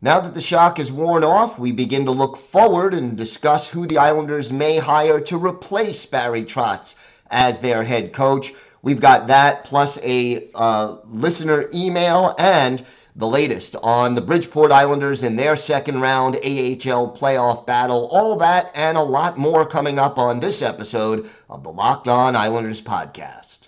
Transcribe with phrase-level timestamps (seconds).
[0.00, 3.84] Now that the shock is worn off, we begin to look forward and discuss who
[3.84, 6.94] the Islanders may hire to replace Barry Trotz
[7.32, 8.54] as their head coach.
[8.80, 12.84] We've got that plus a uh, listener email and
[13.16, 18.08] the latest on the Bridgeport Islanders in their second round AHL playoff battle.
[18.12, 22.36] All that and a lot more coming up on this episode of the Locked On
[22.36, 23.67] Islanders podcast.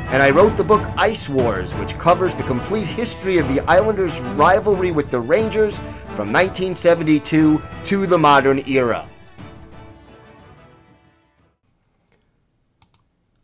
[0.11, 4.19] and I wrote the book Ice Wars, which covers the complete history of the Islanders'
[4.19, 5.77] rivalry with the Rangers
[6.17, 9.07] from 1972 to the modern era.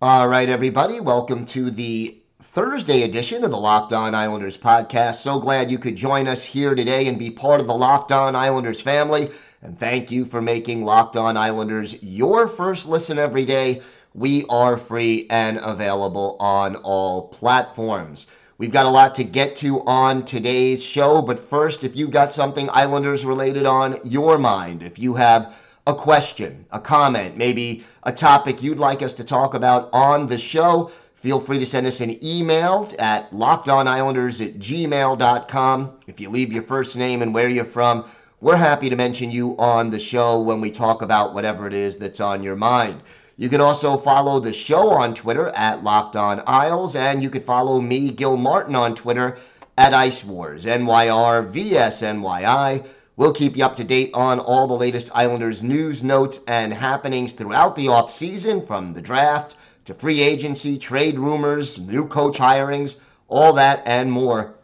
[0.02, 5.16] All right, everybody, welcome to the Thursday edition of the Locked On Islanders podcast.
[5.16, 8.36] So glad you could join us here today and be part of the Locked On
[8.36, 9.30] Islanders family.
[9.62, 13.82] And thank you for making Locked On Islanders your first listen every day
[14.18, 18.26] we are free and available on all platforms.
[18.58, 22.34] We've got a lot to get to on today's show, but first, if you've got
[22.34, 28.12] something Islanders related on your mind, if you have a question, a comment, maybe a
[28.12, 32.02] topic you'd like us to talk about on the show, feel free to send us
[32.02, 35.92] an email at lockedonislanders at gmail.com.
[36.08, 38.10] If you leave your first name and where you're from,
[38.42, 41.98] we're happy to mention you on the show when we talk about whatever it is
[41.98, 43.02] that's on your mind.
[43.40, 47.44] You can also follow the show on Twitter at Locked On Isles, and you can
[47.44, 49.38] follow me, Gil Martin, on Twitter
[49.78, 52.84] at Ice Wars, NYR VSNYI.
[53.16, 57.34] We'll keep you up to date on all the latest Islanders news, notes, and happenings
[57.34, 59.54] throughout the offseason, from the draft
[59.86, 62.96] to free agency, trade rumors, new coach hirings,
[63.28, 64.56] all that and more.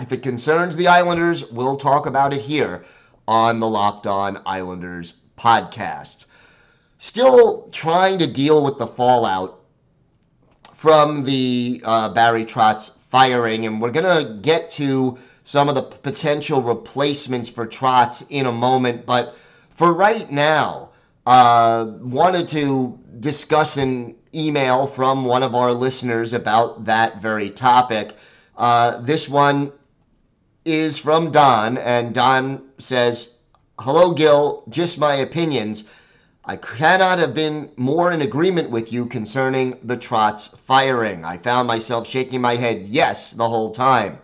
[0.00, 2.84] If it concerns the Islanders, we'll talk about it here
[3.26, 6.24] on the Locked On Islanders podcast
[6.98, 9.60] still trying to deal with the fallout
[10.74, 15.82] from the uh, Barry Trotz firing, and we're going to get to some of the
[15.82, 19.06] potential replacements for Trotz in a moment.
[19.06, 19.36] But
[19.70, 20.90] for right now,
[21.26, 28.16] uh, wanted to discuss an email from one of our listeners about that very topic.
[28.56, 29.72] Uh, this one
[30.64, 33.30] is from Don, and Don says,
[33.78, 35.84] Hello, Gil, just my opinions.
[36.50, 41.22] I cannot have been more in agreement with you concerning the Trotz firing.
[41.22, 44.16] I found myself shaking my head yes the whole time.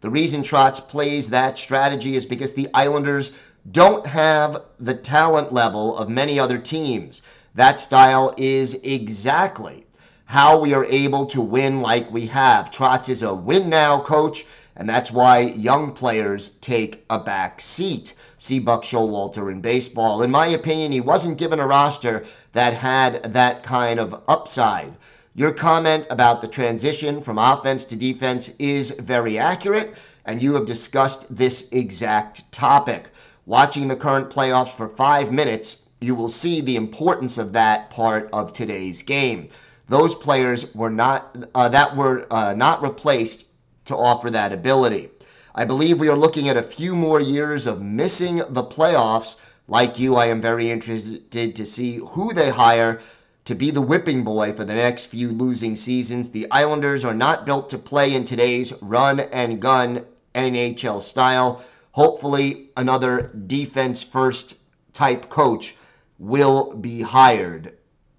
[0.00, 3.32] The reason Trotz plays that strategy is because the Islanders
[3.72, 7.20] don't have the talent level of many other teams.
[7.56, 9.84] That style is exactly
[10.26, 12.70] how we are able to win like we have.
[12.70, 18.14] Trotz is a win now coach, and that's why young players take a back seat
[18.42, 20.20] see Buck Showalter in baseball.
[20.20, 22.24] In my opinion, he wasn't given a roster
[22.54, 24.92] that had that kind of upside.
[25.36, 29.94] Your comment about the transition from offense to defense is very accurate,
[30.24, 33.10] and you have discussed this exact topic.
[33.46, 38.28] Watching the current playoffs for five minutes, you will see the importance of that part
[38.32, 39.50] of today's game.
[39.88, 43.44] Those players were not uh, that were uh, not replaced
[43.84, 45.10] to offer that ability.
[45.54, 49.36] I believe we are looking at a few more years of missing the playoffs.
[49.68, 53.00] Like you, I am very interested to see who they hire
[53.44, 56.28] to be the whipping boy for the next few losing seasons.
[56.28, 61.62] The Islanders are not built to play in today's run and gun NHL style.
[61.90, 64.54] Hopefully, another defense first
[64.92, 65.74] type coach
[66.18, 67.74] will be hired.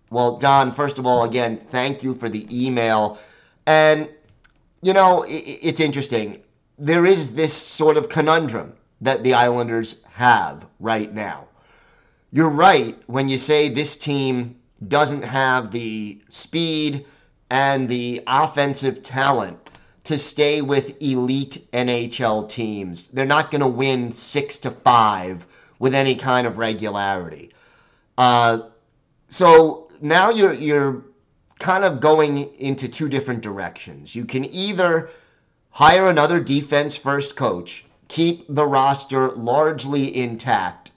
[0.09, 3.18] Well, Don, first of all, again, thank you for the email.
[3.66, 4.09] And,
[4.83, 6.44] you know, it's interesting
[6.77, 11.47] there is this sort of conundrum that the Islanders have right now.
[12.31, 14.56] You're right when you say this team
[14.88, 17.06] doesn't have the speed
[17.50, 19.57] and the offensive talent
[20.03, 23.07] to stay with elite NHL teams.
[23.07, 25.45] They're not going to win six to five
[25.80, 27.51] with any kind of regularity.
[28.18, 28.62] Uh,
[29.30, 31.03] so now you're you're
[31.59, 34.15] kind of going into two different directions.
[34.15, 35.09] You can either
[35.69, 40.91] hire another defense first coach, keep the roster largely intact.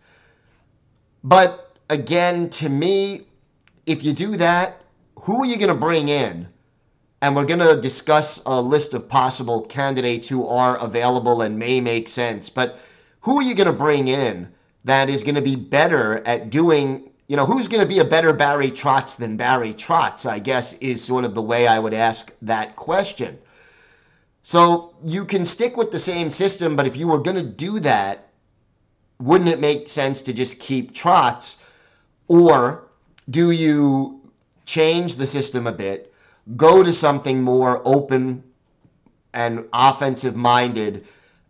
[1.25, 3.27] But again, to me,
[3.87, 4.83] if you do that,
[5.21, 6.47] who are you going to bring in?
[7.23, 11.81] And we're going to discuss a list of possible candidates who are available and may
[11.81, 12.49] make sense.
[12.49, 12.79] But
[13.21, 14.49] who are you going to bring in
[14.85, 18.05] that is going to be better at doing, you know, who's going to be a
[18.05, 21.95] better Barry Trotz than Barry Trotz, I guess, is sort of the way I would
[21.95, 23.39] ask that question.
[24.43, 27.81] So you can stick with the same system, but if you were going to do
[27.81, 28.29] that,
[29.21, 31.57] wouldn't it make sense to just keep Trotz?
[32.29, 32.85] Or
[33.29, 34.21] do you
[34.67, 36.13] change the system a bit,
[36.57, 38.43] go to something more open
[39.33, 41.07] and offensive minded,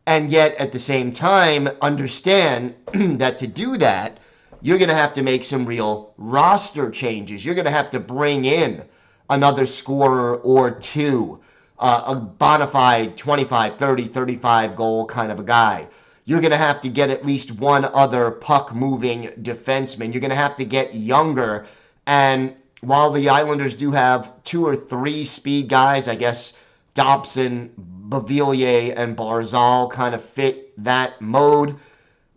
[0.06, 4.18] and yet at the same time understand that to do that,
[4.62, 7.44] you're going to have to make some real roster changes.
[7.44, 8.82] You're going to have to bring in
[9.30, 11.40] another scorer or two
[11.78, 15.88] uh, a bona fide 25, 30, 35 goal kind of a guy.
[16.24, 20.12] You're going to have to get at least one other puck moving defenseman.
[20.12, 21.66] You're going to have to get younger.
[22.06, 26.52] And while the Islanders do have two or three speed guys, I guess
[26.94, 27.72] Dobson,
[28.08, 31.76] Beauvillier, and Barzal kind of fit that mode.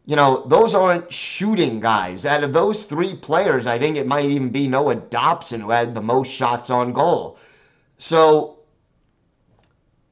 [0.10, 2.26] You know, those aren't shooting guys.
[2.26, 5.94] Out of those three players, I think it might even be Noah Dobson who had
[5.94, 7.38] the most shots on goal.
[8.00, 8.58] So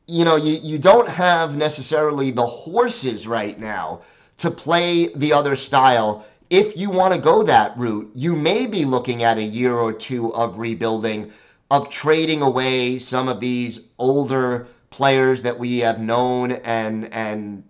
[0.05, 4.01] you know, you, you don't have necessarily the horses right now
[4.37, 6.27] to play the other style.
[6.51, 9.91] If you want to go that route, you may be looking at a year or
[9.91, 11.31] two of rebuilding,
[11.71, 17.63] of trading away some of these older players that we have known and and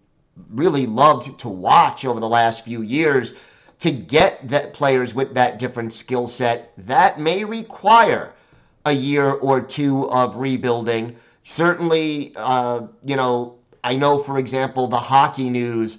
[0.49, 3.33] really loved to watch over the last few years
[3.79, 8.33] to get that players with that different skill set that may require
[8.85, 11.15] a year or two of rebuilding
[11.47, 15.97] certainly, uh, you know, I know, for example, the hockey news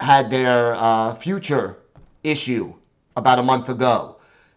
[0.00, 1.78] had their uh, future
[2.24, 2.74] issue
[3.16, 4.16] about a month ago.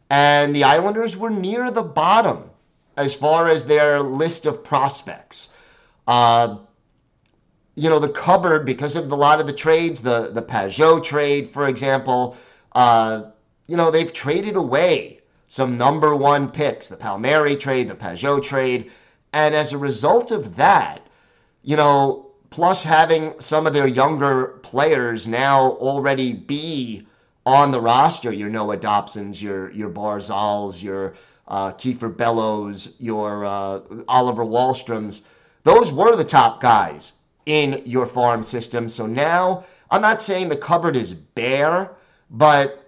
[0.09, 2.49] And the Islanders were near the bottom
[2.97, 5.49] as far as their list of prospects.
[6.07, 6.57] Uh,
[7.79, 11.47] you know, the cupboard, because of a lot of the trades, the, the Pageau trade,
[11.47, 12.35] for example,
[12.73, 13.21] uh,
[13.67, 18.91] you know, they've traded away some number one picks, the Palmieri trade, the Pageau trade.
[19.31, 21.07] And as a result of that,
[21.63, 27.07] you know, plus having some of their younger players now already be
[27.45, 31.13] on the roster, your Noah Dobsons, your your Barzals, your
[31.47, 33.79] uh, Kiefer Bellows, your uh,
[34.09, 35.21] Oliver Wahlstroms,
[35.63, 37.13] those were the top guys
[37.49, 38.87] in your farm system.
[38.87, 41.89] So now I'm not saying the cupboard is bare,
[42.29, 42.85] but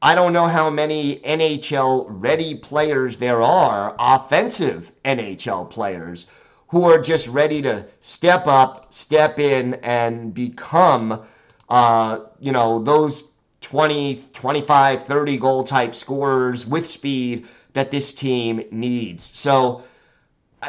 [0.00, 6.26] I don't know how many NHL ready players there are, offensive NHL players,
[6.68, 11.20] who are just ready to step up, step in, and become,
[11.68, 13.24] uh, you know, those
[13.60, 19.30] 20, 25, 30 goal type scorers with speed that this team needs.
[19.34, 19.82] So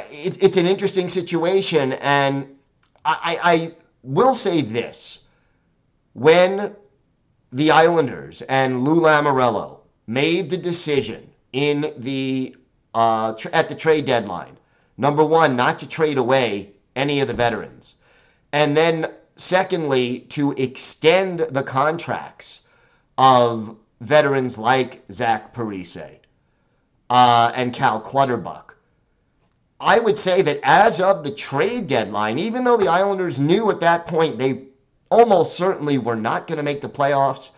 [0.10, 1.94] it, it's an interesting situation.
[1.94, 2.58] And
[3.06, 3.72] I, I
[4.04, 5.20] will say this
[6.14, 6.76] when
[7.52, 12.56] the Islanders and Lou Lamoriello made the decision in the
[12.94, 14.58] uh, tr- at the trade deadline.
[14.98, 17.96] Number one, not to trade away any of the veterans,
[18.52, 22.62] and then secondly, to extend the contracts
[23.18, 26.20] of veterans like Zach Parise
[27.10, 28.71] uh, and Cal Clutterbuck.
[29.84, 33.80] I would say that as of the trade deadline, even though the Islanders knew at
[33.80, 34.66] that point they
[35.10, 37.50] almost certainly were not going to make the playoffs.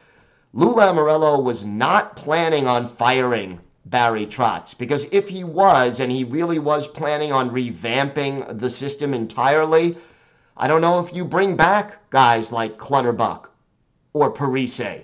[0.53, 6.23] Lou Lamoriello was not planning on firing Barry Trotz because if he was, and he
[6.23, 9.97] really was planning on revamping the system entirely,
[10.55, 13.51] I don't know if you bring back guys like Clutterbuck
[14.13, 15.03] or Parise.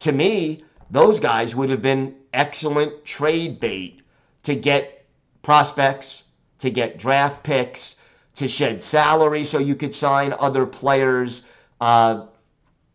[0.00, 4.00] To me, those guys would have been excellent trade bait
[4.42, 5.06] to get
[5.42, 6.24] prospects,
[6.58, 7.96] to get draft picks,
[8.34, 11.42] to shed salary so you could sign other players
[11.80, 12.26] uh,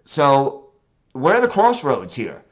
[0.06, 0.72] so
[1.14, 2.44] we're at a crossroads here.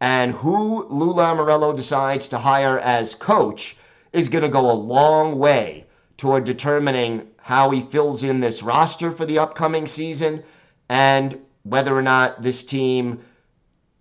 [0.00, 3.76] And who Lou Lamoriello decides to hire as coach
[4.12, 5.86] is going to go a long way
[6.16, 10.42] toward determining how he fills in this roster for the upcoming season
[10.88, 13.20] and whether or not this team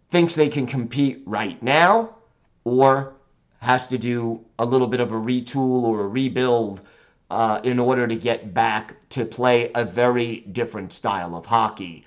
[0.10, 2.16] thinks they can compete right now
[2.64, 3.14] or
[3.60, 6.82] has to do a little bit of a retool or a rebuild
[7.30, 12.06] uh, in order to get back to play a very different style of hockey.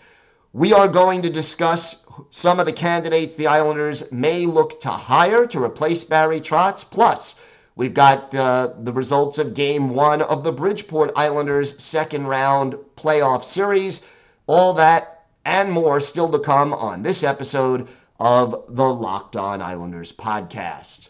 [0.52, 5.46] We are going to discuss some of the candidates the Islanders may look to hire
[5.46, 6.84] to replace Barry Trotz.
[6.84, 7.36] Plus,
[7.74, 13.44] We've got uh, the results of game one of the Bridgeport Islanders second round playoff
[13.44, 14.02] series.
[14.46, 17.88] All that and more still to come on this episode
[18.20, 21.08] of the Locked On Islanders podcast.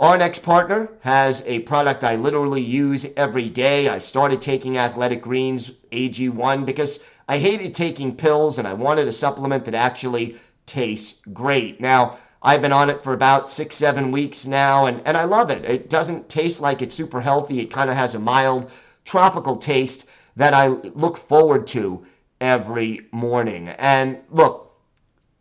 [0.00, 3.88] Our next partner has a product I literally use every day.
[3.88, 6.98] I started taking Athletic Greens AG1 because
[7.28, 10.36] I hated taking pills and I wanted a supplement that actually
[10.66, 11.80] tastes great.
[11.80, 15.50] Now, I've been on it for about six, seven weeks now, and, and I love
[15.50, 15.64] it.
[15.64, 17.60] It doesn't taste like it's super healthy.
[17.60, 18.72] It kind of has a mild
[19.04, 22.04] tropical taste that I look forward to
[22.40, 23.68] every morning.
[23.68, 24.74] And look,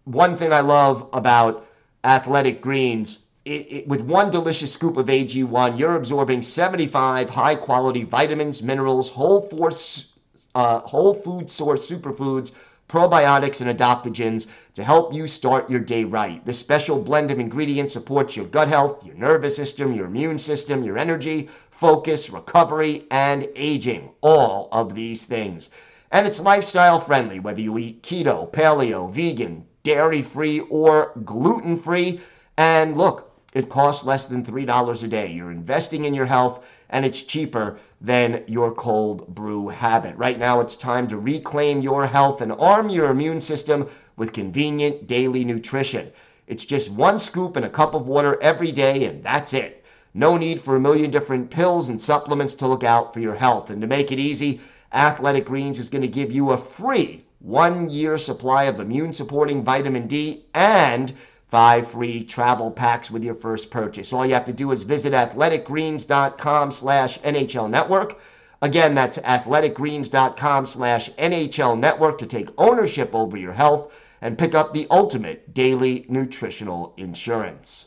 [0.03, 1.65] one thing I love about
[2.03, 8.03] Athletic Greens, it, it, with one delicious scoop of AG1, you're absorbing 75 high quality
[8.03, 10.13] vitamins, minerals, whole, force,
[10.55, 12.51] uh, whole food source superfoods
[12.93, 14.45] probiotics, and adaptogens
[14.75, 16.45] to help you start your day right.
[16.45, 20.83] This special blend of ingredients supports your gut health, your nervous system, your immune system,
[20.83, 24.11] your energy, focus, recovery, and aging.
[24.21, 25.69] All of these things.
[26.11, 32.21] And it's lifestyle friendly, whether you eat keto, paleo, vegan, dairy free, or gluten free.
[32.57, 35.31] And look, it costs less than $3 a day.
[35.31, 40.15] You're investing in your health and it's cheaper than your cold brew habit.
[40.17, 45.07] Right now, it's time to reclaim your health and arm your immune system with convenient
[45.07, 46.11] daily nutrition.
[46.47, 49.83] It's just one scoop and a cup of water every day, and that's it.
[50.13, 53.69] No need for a million different pills and supplements to look out for your health.
[53.69, 54.59] And to make it easy,
[54.93, 59.63] Athletic Greens is going to give you a free one year supply of immune supporting
[59.63, 61.13] vitamin D and
[61.53, 64.11] five free travel packs with your first purchase.
[64.11, 68.19] All you have to do is visit athleticgreens.com slash NHL Network.
[68.63, 74.73] Again, that's athleticgreens.com slash NHL Network to take ownership over your health and pick up
[74.73, 77.85] the ultimate daily nutritional insurance.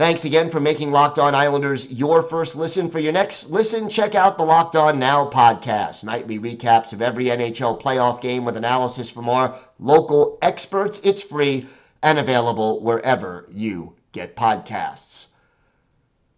[0.00, 2.88] Thanks again for making Locked On Islanders your first listen.
[2.88, 7.26] For your next listen, check out the Locked On Now podcast, nightly recaps of every
[7.26, 11.02] NHL playoff game with analysis from our local experts.
[11.04, 11.66] It's free
[12.02, 15.26] and available wherever you get podcasts.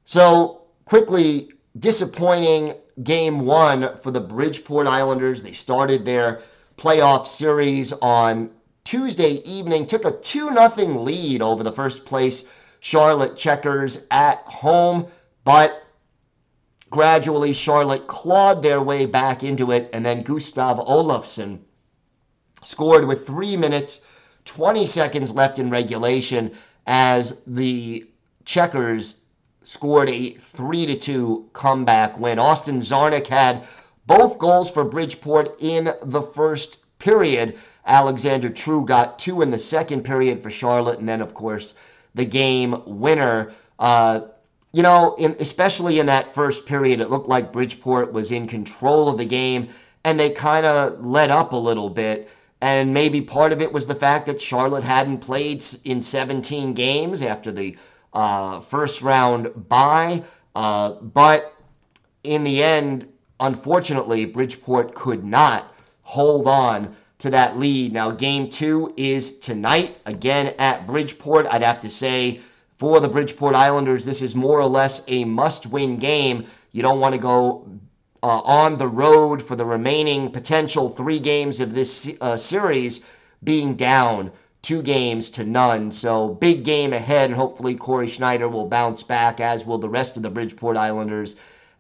[0.07, 5.41] So, quickly, disappointing game one for the Bridgeport Islanders.
[5.41, 6.43] They started their
[6.77, 8.51] playoff series on
[8.83, 12.43] Tuesday evening, took a 2 0 lead over the first place
[12.85, 15.07] Charlotte checkers at home,
[15.45, 15.85] but
[16.91, 21.61] gradually Charlotte clawed their way back into it, and then Gustav Olofsson
[22.65, 24.01] scored with three minutes,
[24.47, 26.51] 20 seconds left in regulation
[26.89, 28.05] as the
[28.45, 29.15] checkers
[29.63, 32.41] scored a 3 to 2 comeback win.
[32.41, 33.63] Austin Czarnik had
[34.09, 37.57] both goals for Bridgeport in the first period.
[37.87, 41.75] Alexander True got two in the second period for Charlotte, and then, of course,
[42.15, 43.53] the game winner.
[43.79, 44.21] Uh,
[44.73, 49.09] you know, in, especially in that first period, it looked like Bridgeport was in control
[49.09, 49.69] of the game
[50.05, 52.31] and they kind of let up a little bit.
[52.61, 57.23] And maybe part of it was the fact that Charlotte hadn't played in 17 games
[57.23, 57.77] after the
[58.13, 60.23] uh, first round bye.
[60.55, 61.55] Uh, but
[62.25, 63.09] in the end,
[63.41, 67.93] unfortunately, Bridgeport could not hold on to that lead.
[67.93, 71.47] Now, game two is tonight, again at Bridgeport.
[71.47, 72.41] I'd have to say,
[72.79, 76.47] for the Bridgeport Islanders, this is more or less a must win game.
[76.73, 77.69] You don't want to go
[78.25, 83.03] uh, on the road for the remaining potential three games of this uh, series
[83.45, 85.93] being down two games to none.
[85.93, 90.17] So, big game ahead, and hopefully Cory Schneider will bounce back, as will the rest
[90.17, 91.37] of the Bridgeport Islanders,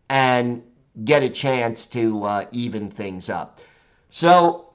[0.09, 0.63] and
[1.03, 3.59] get a chance to uh, even things up.
[4.09, 4.72] So,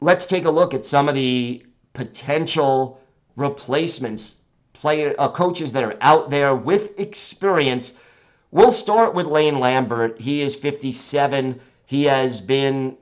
[0.00, 3.00] let's take a look at some of the potential
[3.36, 4.38] replacements,
[4.72, 7.92] player uh, coaches that are out there with experience.
[8.50, 10.20] We'll start with Lane Lambert.
[10.20, 11.60] He is 57.
[11.86, 12.96] He has been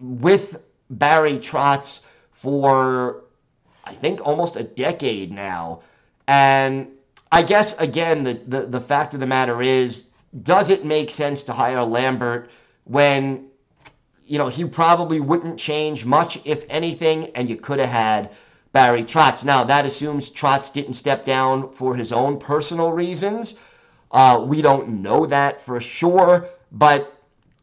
[0.00, 2.00] with Barry Trotz
[2.32, 3.22] for
[3.84, 5.80] I think almost a decade now.
[6.28, 6.88] And
[7.30, 10.04] I guess again the, the, the fact of the matter is,
[10.42, 12.50] does it make sense to hire Lambert
[12.84, 13.48] when
[14.32, 18.30] you know, he probably wouldn't change much, if anything, and you could have had
[18.72, 19.44] Barry Trotz.
[19.44, 23.56] Now, that assumes Trotz didn't step down for his own personal reasons.
[24.10, 27.14] Uh, we don't know that for sure, but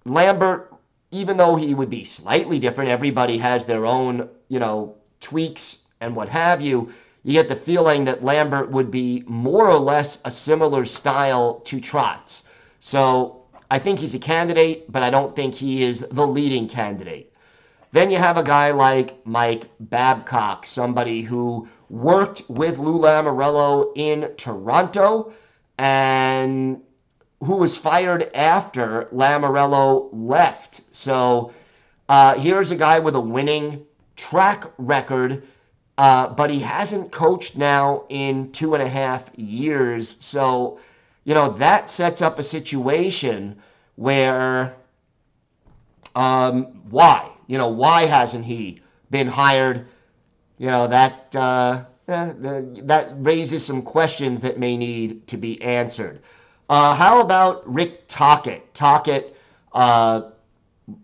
[0.05, 0.71] Lambert,
[1.09, 6.15] even though he would be slightly different, everybody has their own, you know, tweaks and
[6.15, 6.93] what have you.
[7.23, 11.77] You get the feeling that Lambert would be more or less a similar style to
[11.77, 12.43] Trotz.
[12.79, 13.38] So
[13.71, 17.33] I think he's a candidate, but I don't think he is the leading candidate.
[17.91, 24.31] Then you have a guy like Mike Babcock, somebody who worked with Lou Lamoriello in
[24.37, 25.33] Toronto
[25.77, 26.81] and
[27.41, 30.81] who was fired after Lamoriello left.
[30.91, 31.51] So
[32.09, 33.85] uh, here's a guy with a winning
[34.15, 35.43] track record,
[35.97, 40.17] uh, but he hasn't coached now in two and a half years.
[40.19, 40.79] So,
[41.23, 43.57] you know, that sets up a situation
[43.95, 44.75] where
[46.15, 47.29] um, why?
[47.47, 49.85] You know, why hasn't he been hired?
[50.57, 56.21] You know, that, uh, eh, that raises some questions that may need to be answered.
[56.69, 58.73] Uh, how about Rick Tocchet?
[58.73, 59.35] Tocchet,
[59.73, 60.31] uh,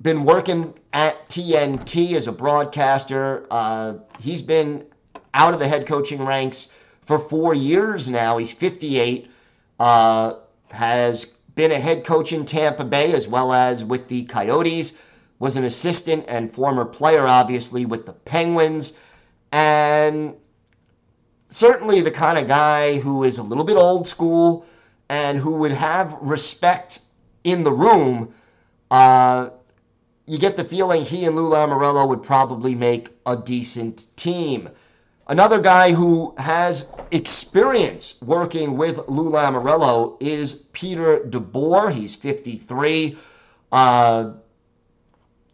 [0.01, 3.45] been working at TNT as a broadcaster.
[3.49, 4.85] Uh, he's been
[5.33, 6.69] out of the head coaching ranks
[7.05, 8.37] for four years now.
[8.37, 9.29] He's 58,
[9.79, 10.33] uh,
[10.71, 14.93] has been a head coach in Tampa Bay as well as with the Coyotes,
[15.39, 18.93] was an assistant and former player, obviously, with the Penguins,
[19.51, 20.35] and
[21.49, 24.65] certainly the kind of guy who is a little bit old school
[25.09, 26.99] and who would have respect
[27.43, 28.33] in the room.
[28.91, 29.49] Uh,
[30.25, 34.69] you get the feeling he and Lou Lamoriello would probably make a decent team.
[35.27, 41.91] Another guy who has experience working with Lou Lamoriello is Peter DeBoer.
[41.91, 43.17] He's 53.
[43.71, 44.33] Uh,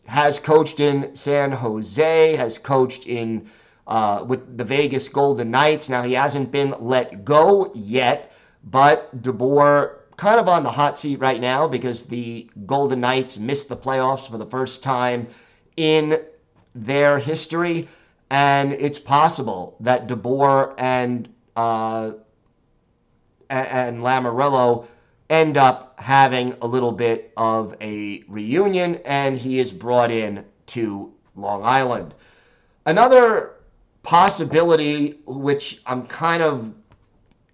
[0.08, 3.50] has coached in San Jose, has coached in
[3.88, 5.88] uh, with the Vegas Golden Knights.
[5.88, 8.34] Now he hasn't been let go yet,
[8.66, 13.70] but DeBoer kind of on the hot seat right now because the Golden Knights missed
[13.70, 15.28] the playoffs for the first time
[15.78, 16.18] in
[16.75, 17.88] their history,
[18.32, 22.14] and it's possible that DeBoer and uh,
[23.50, 24.88] and Lamoriello
[25.30, 31.14] end up having a little bit of a reunion, and he is brought in to
[31.36, 32.14] Long Island.
[32.86, 33.56] Another
[34.02, 36.74] possibility, which I'm kind of,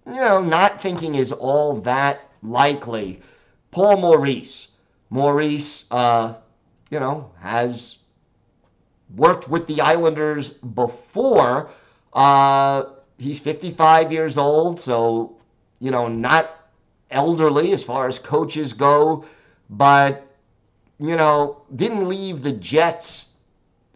[0.06, 3.20] you know, not thinking is all that likely,
[3.72, 4.68] Paul Maurice.
[5.10, 6.34] Maurice, uh,
[6.90, 7.96] you know, has
[9.16, 11.70] worked with the Islanders before.
[12.12, 12.84] Uh,
[13.18, 15.36] he's 55 years old, so,
[15.80, 16.50] you know, not
[17.10, 19.24] elderly as far as coaches go,
[19.70, 20.26] but,
[20.98, 23.26] you know, didn't leave the Jets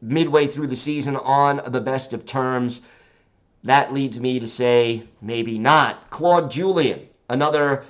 [0.01, 2.83] midway through the season on the best of terms.
[3.65, 6.11] That leads me to say maybe not.
[6.11, 7.85] Claude Julien, another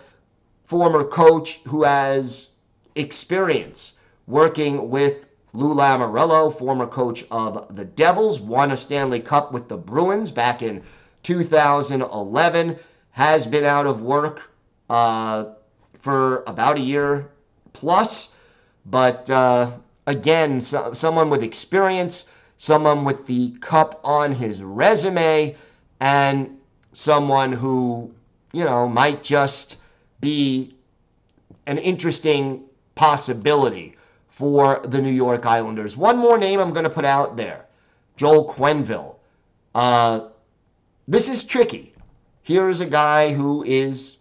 [0.65, 2.49] former coach who has
[2.95, 3.95] experience
[4.27, 9.77] working with Lou Lamoriello, former coach of the Devils, won a Stanley Cup with the
[9.77, 10.83] Bruins back in
[11.25, 12.79] 2011,
[13.11, 14.51] has been out of work
[14.89, 15.45] uh,
[15.99, 17.29] for about a year
[17.75, 18.31] plus.
[18.87, 19.73] But uh,
[20.07, 22.25] again, so, someone with experience,
[22.57, 25.55] someone with the cup on his resume,
[26.01, 26.63] and
[26.95, 28.11] someone who,
[28.55, 29.77] you know, might just
[30.19, 30.75] be
[31.67, 33.97] an interesting possibility
[34.33, 35.95] for the New York Islanders.
[35.95, 37.67] One more name I'm going to put out there
[38.17, 39.17] Joel Quenneville.
[39.75, 40.29] Uh,
[41.07, 41.95] this is tricky.
[42.43, 44.17] Here is a guy who is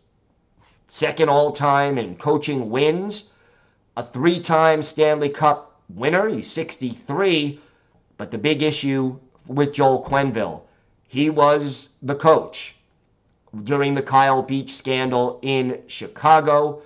[0.87, 3.29] second all time in coaching wins,
[3.95, 6.27] a three time Stanley Cup winner.
[6.27, 7.59] He's 63.
[8.17, 10.63] But the big issue with Joel Quenneville,
[11.07, 12.75] he was the coach
[13.63, 16.81] during the Kyle Beach scandal in Chicago.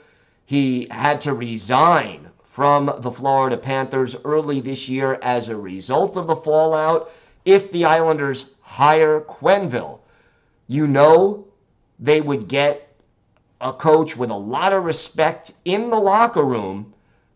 [0.45, 6.27] He had to resign from the Florida Panthers early this year as a result of
[6.27, 7.11] the fallout.
[7.43, 9.99] If the Islanders hire Quenneville,
[10.69, 11.47] you know
[11.99, 12.95] they would get
[13.59, 16.93] a coach with a lot of respect in the locker room,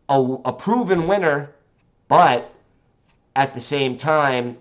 [0.07, 1.53] a, a proven winner,
[2.07, 2.53] but
[3.35, 4.57] at the same time,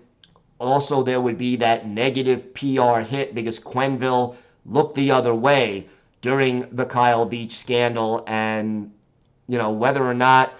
[0.59, 5.87] also there would be that negative PR hit because Quenneville looked the other way
[6.21, 8.25] during the Kyle Beach scandal.
[8.27, 8.91] And,
[9.49, 10.53] you know, whether or not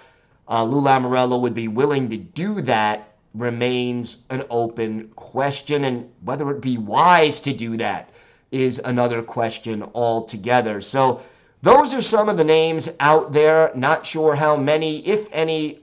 [0.48, 5.84] uh, Lou would be willing to do that remains an open question.
[5.84, 8.10] And whether it be wise to do that
[8.50, 10.80] is another question altogether.
[10.80, 11.22] So,
[11.62, 13.70] those are some of the names out there.
[13.74, 15.80] Not sure how many, if any,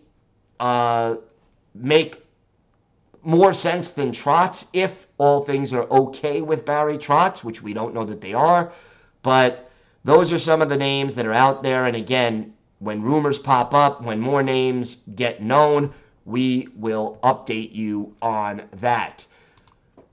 [0.60, 1.17] uh,
[1.76, 2.17] make
[3.22, 7.93] more sense than Trotz if all things are okay with Barry Trotz, which we don't
[7.93, 8.72] know that they are.
[9.22, 9.70] But
[10.04, 11.86] those are some of the names that are out there.
[11.86, 15.92] And again, when rumors pop up, when more names get known,
[16.26, 19.26] we will update you on that.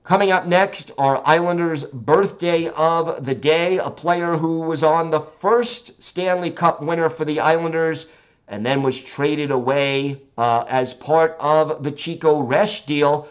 [0.03, 5.19] Coming up next, our Islanders' birthday of the day, a player who was on the
[5.19, 8.07] first Stanley Cup winner for the Islanders
[8.47, 13.27] and then was traded away uh, as part of the Chico Resch deal.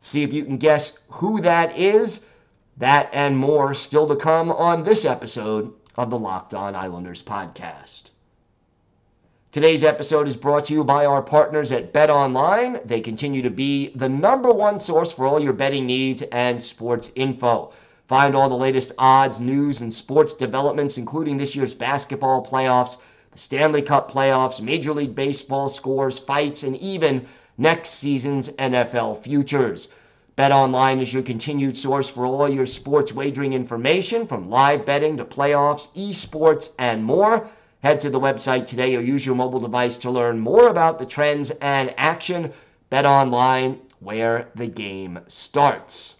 [0.00, 2.20] See if you can guess who that is.
[2.78, 8.10] That and more still to come on this episode of the Locked On Islanders podcast.
[9.56, 12.78] Today's episode is brought to you by our partners at Bet Online.
[12.84, 17.10] They continue to be the number one source for all your betting needs and sports
[17.14, 17.72] info.
[18.06, 22.98] Find all the latest odds, news, and sports developments, including this year's basketball playoffs,
[23.32, 27.24] the Stanley Cup playoffs, Major League Baseball scores, fights, and even
[27.56, 29.88] next season's NFL futures.
[30.36, 35.16] Bet Online is your continued source for all your sports wagering information from live betting
[35.16, 37.48] to playoffs, esports, and more.
[37.82, 41.06] Head to the website today or use your mobile device to learn more about the
[41.06, 42.52] trends and action.
[42.90, 46.14] Bet online where the game starts.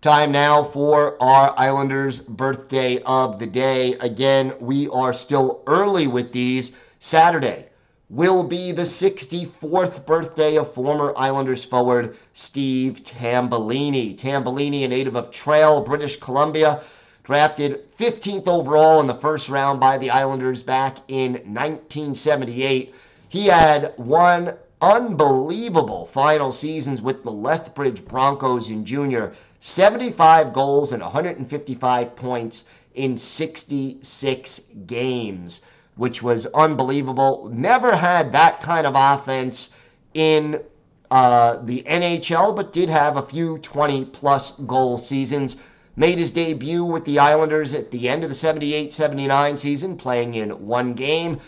[0.00, 3.94] Time now for our Islanders birthday of the day.
[4.00, 6.72] Again, we are still early with these.
[6.98, 7.68] Saturday
[8.10, 14.14] will be the 64th birthday of former Islanders forward Steve Tambellini.
[14.14, 16.82] Tambellini, a native of Trail, British Columbia,
[17.24, 22.94] drafted 15th overall in the first round by the Islanders back in 1978.
[23.30, 31.02] He had one unbelievable final seasons with the Lethbridge Broncos in junior 75 goals and
[31.02, 35.62] 155 points in 66 games,
[35.96, 37.50] which was unbelievable.
[37.50, 39.70] Never had that kind of offense
[40.12, 40.60] in
[41.10, 45.56] uh, the NHL, but did have a few 20 plus goal seasons
[45.96, 50.34] made his debut with the Islanders at the end of the 78 79 season, playing
[50.34, 51.38] in one game.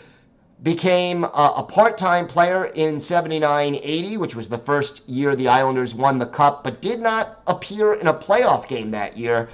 [0.63, 5.47] Became a, a part time player in 79 80, which was the first year the
[5.47, 9.49] Islanders won the Cup, but did not appear in a playoff game that year.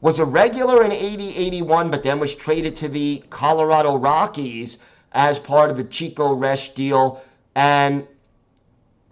[0.00, 4.78] Was a regular in 80 81, but then was traded to the Colorado Rockies
[5.12, 7.20] as part of the Chico Resch deal
[7.54, 8.06] and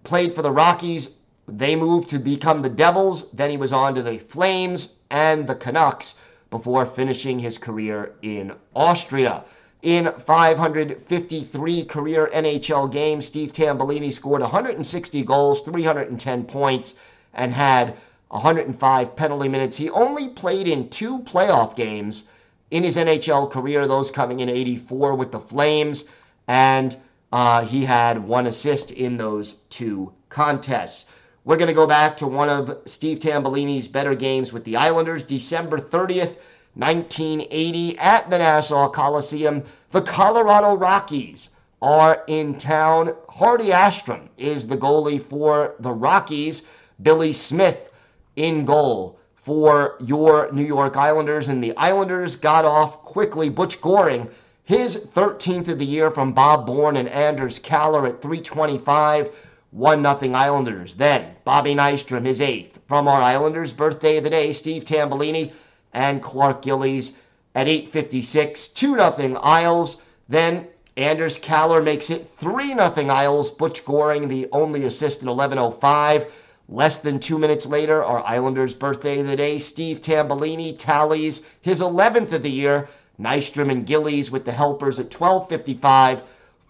[0.05, 1.11] played for the Rockies.
[1.49, 3.27] They moved to become the Devils.
[3.33, 6.15] Then he was on to the Flames, and the Canucks
[6.51, 9.45] before finishing his career in Austria.
[9.83, 16.95] In 553 career NHL games, Steve Tambellini scored 160 goals, 310 points,
[17.35, 17.95] and had
[18.29, 19.77] 105 penalty minutes.
[19.77, 22.25] He only played in two playoff games
[22.71, 26.05] in his NHL career, those coming in 84 with the Flames,
[26.49, 26.97] and
[27.33, 31.05] uh, he had one assist in those two contests.
[31.47, 35.23] We're going to go back to one of Steve Tambellini's better games with the Islanders,
[35.23, 36.39] December 30th,
[36.75, 39.63] 1980, at the Nassau Coliseum.
[39.93, 43.15] The Colorado Rockies are in town.
[43.29, 46.63] Hardy Astrom is the goalie for the Rockies.
[47.01, 47.91] Billy Smith
[48.35, 51.47] in goal for your New York Islanders.
[51.47, 53.51] And the Islanders got off quickly.
[53.51, 54.29] Butch Goring,
[54.65, 59.31] his 13th of the year from Bob Bourne and Anders Kallur at 325.
[59.73, 60.95] 1 0 Islanders.
[60.95, 62.79] Then Bobby Nystrom, his eighth.
[62.87, 65.53] From our Islanders, birthday of the day, Steve Tambellini
[65.93, 67.13] and Clark Gillies
[67.55, 68.75] at 8.56.
[68.75, 69.97] 2 0 Isles.
[70.29, 73.51] Then Anders Kallur makes it 3 0 Isles.
[73.51, 76.27] Butch Goring, the only assist at 11.05.
[76.69, 81.81] Less than two minutes later, our Islanders' birthday of the day, Steve Tambellini tallies his
[81.81, 82.89] 11th of the year.
[83.21, 86.23] Nystrom and Gillies with the helpers at 12.55.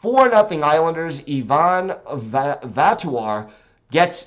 [0.06, 1.20] 4 0 Islanders.
[1.22, 1.98] Yvon
[2.62, 3.48] Vautour
[3.90, 4.26] gets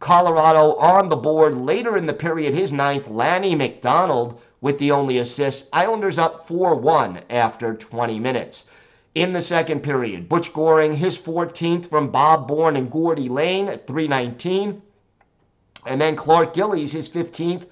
[0.00, 2.52] Colorado on the board later in the period.
[2.52, 5.66] His ninth, Lanny McDonald with the only assist.
[5.72, 8.64] Islanders up 4 1 after 20 minutes.
[9.14, 13.86] In the second period, Butch Goring, his 14th from Bob Bourne and Gordy Lane at
[13.86, 14.82] 319.
[15.86, 17.66] And then Clark Gillies, his 15th.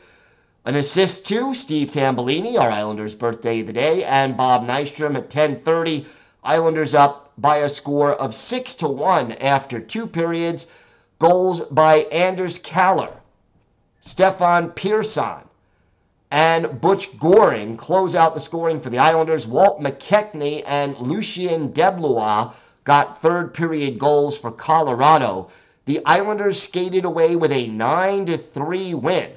[0.65, 5.25] An assist to Steve Tambellini, our Islanders' birthday of the day, and Bob Nystrom at
[5.25, 6.07] 1030.
[6.45, 10.67] Islanders up by a score of 6 to 1 after two periods.
[11.19, 13.13] Goals by Anders Kallur,
[14.01, 15.45] Stefan Persson,
[16.33, 19.47] and Butch Goring close out the scoring for the Islanders.
[19.47, 22.53] Walt McKechnie and Lucien Deblois
[22.85, 25.49] got third period goals for Colorado.
[25.85, 29.31] The Islanders skated away with a 9 to 3 win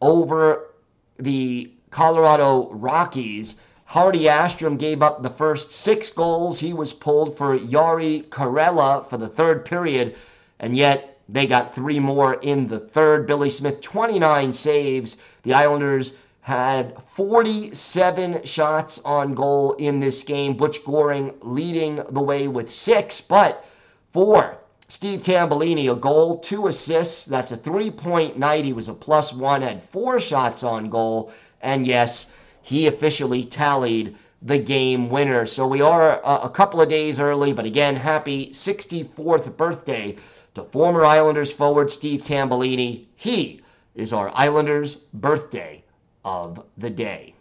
[0.00, 0.70] over
[1.18, 3.54] the Colorado Rockies
[3.94, 6.58] Hardy Astrom gave up the first six goals.
[6.58, 10.16] He was pulled for Jari Kaarela for the third period,
[10.58, 13.24] and yet they got three more in the third.
[13.24, 15.16] Billy Smith, 29 saves.
[15.44, 20.54] The Islanders had 47 shots on goal in this game.
[20.54, 23.64] Butch Goring leading the way with six, but
[24.12, 24.58] four.
[24.88, 27.26] Steve Tambellini, a goal, two assists.
[27.26, 28.64] That's a three point night.
[28.64, 32.26] He was a plus one, had four shots on goal, and yes,
[32.64, 35.44] he officially tallied the game winner.
[35.44, 40.16] So we are a, a couple of days early, but again, happy 64th birthday
[40.54, 43.04] to former Islanders forward Steve Tambellini.
[43.16, 43.60] He
[43.94, 45.84] is our Islanders birthday
[46.24, 47.34] of the day.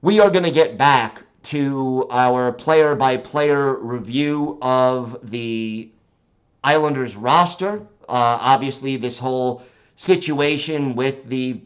[0.00, 5.90] We are going to get back to our player by player review of the
[6.64, 7.80] Islanders roster.
[8.08, 9.62] Uh, obviously, this whole
[9.96, 11.60] situation with the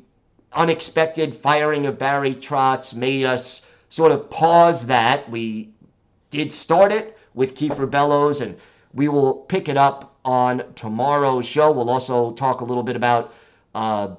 [0.54, 5.28] unexpected firing of Barry Trotz made us sort of pause that.
[5.30, 5.70] We
[6.30, 8.56] did start it with Kiefer Bellows, and
[8.94, 11.72] we will pick it up on tomorrow's show.
[11.72, 13.34] We'll also talk a little bit about
[13.74, 14.14] uh,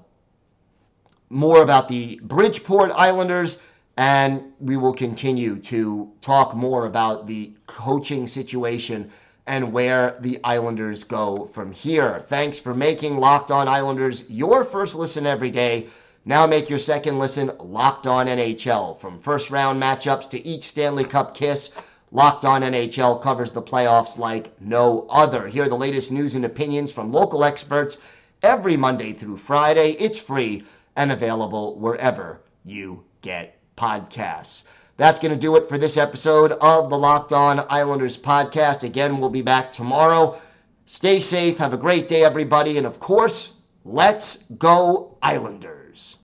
[1.29, 3.57] more about the Bridgeport Islanders,
[3.97, 9.11] and we will continue to talk more about the coaching situation
[9.45, 12.23] and where the Islanders go from here.
[12.27, 15.87] Thanks for making Locked On Islanders your first listen every day.
[16.25, 18.97] Now make your second listen Locked On NHL.
[18.97, 21.69] From first round matchups to each Stanley Cup kiss,
[22.11, 25.47] Locked On NHL covers the playoffs like no other.
[25.47, 27.97] Hear the latest news and opinions from local experts
[28.41, 29.97] every Monday through Friday.
[29.99, 30.63] It's free
[30.95, 34.63] and available wherever you get podcasts.
[34.95, 38.83] That's going to do it for this episode of the Locked On Islanders podcast.
[38.83, 40.39] Again, we'll be back tomorrow.
[40.85, 41.57] Stay safe.
[41.57, 42.77] Have a great day, everybody.
[42.77, 43.51] And of course,
[43.83, 46.09] let's go, Islanders years.